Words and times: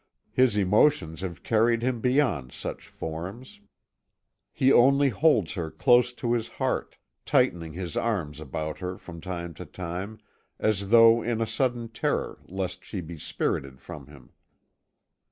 His 0.31 0.57
emotions 0.57 1.21
have 1.21 1.43
carried 1.43 1.83
him 1.83 2.01
beyond 2.01 2.53
such 2.53 2.87
forms. 2.87 3.59
He 4.51 4.73
only 4.73 5.09
holds 5.09 5.53
her 5.53 5.69
close 5.69 6.11
to 6.13 6.33
his 6.33 6.47
heart, 6.47 6.97
tightening 7.23 7.73
his 7.73 7.95
arms 7.95 8.39
about 8.39 8.79
her 8.79 8.97
from 8.97 9.21
time 9.21 9.53
to 9.53 9.65
time, 9.67 10.17
as 10.57 10.89
though 10.89 11.21
in 11.21 11.39
a 11.39 11.45
sudden 11.45 11.87
terror 11.87 12.39
lest 12.47 12.83
she 12.83 12.99
be 12.99 13.19
spirited 13.19 13.79
from 13.79 14.07
him. 14.07 14.31